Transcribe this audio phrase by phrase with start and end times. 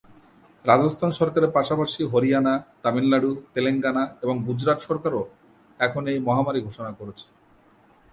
[0.65, 2.53] রাজস্থান সরকারের পাশাপাশি হরিয়ানা,
[2.83, 5.23] তামিলনাড়ু, তেলেঙ্গানা এবং গুজরাট সরকারও
[5.79, 7.27] এখন এই মহামারী ঘোষণা করেছে।